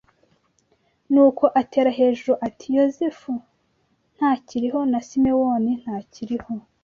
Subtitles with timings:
[1.11, 3.31] Nuko atera hejuru ati Yozefu
[4.15, 6.53] ntakiriho na Simewoni ntakiriho